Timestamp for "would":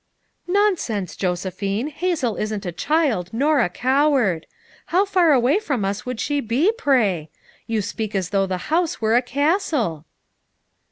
6.07-6.19